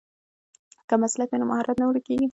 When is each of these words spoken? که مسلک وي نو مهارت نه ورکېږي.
که 0.89 0.95
مسلک 1.01 1.27
وي 1.29 1.37
نو 1.39 1.45
مهارت 1.51 1.77
نه 1.79 1.85
ورکېږي. 1.87 2.27